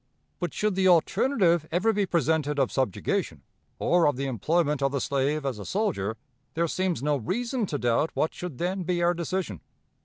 [0.39, 3.43] But should the alternative ever be presented of subjugation,
[3.77, 6.17] or of the employment of the slave as a soldier,
[6.55, 9.61] there seems no reason to doubt what should then be our decision.